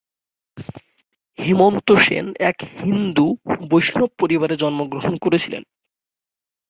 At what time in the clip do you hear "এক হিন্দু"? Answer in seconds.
2.41-3.25